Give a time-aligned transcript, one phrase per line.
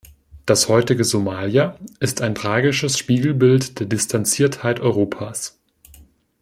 [0.47, 5.59] Das heutige Somalia ist ein tragisches Spiegelbild der Distanziertheit Europas.